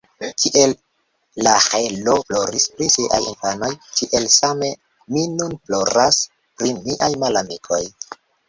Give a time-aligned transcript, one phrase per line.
[0.43, 0.71] Kiel
[1.47, 4.73] Raĥelo ploris pri siaj infanoj, tiel same
[5.13, 7.83] mi nun ploras pri miaj malamikoj.